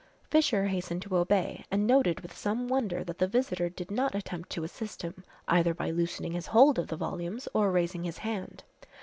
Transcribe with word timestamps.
Fisher 0.31 0.65
hastened 0.65 1.03
to 1.03 1.15
obey 1.15 1.63
and 1.69 1.85
noted 1.85 2.21
with 2.21 2.35
some 2.35 2.67
wonder 2.67 3.03
that 3.03 3.19
the 3.19 3.27
visitor 3.27 3.69
did 3.69 3.91
not 3.91 4.15
attempt 4.15 4.49
to 4.49 4.63
assist 4.63 5.03
him 5.03 5.23
either 5.47 5.75
by 5.75 5.91
loosening 5.91 6.31
his 6.31 6.47
hold 6.47 6.79
of 6.79 6.87
the 6.87 6.97
volumes 6.97 7.47
or 7.53 7.69
raising 7.69 8.03
his 8.03 8.17
hand. 8.17 8.63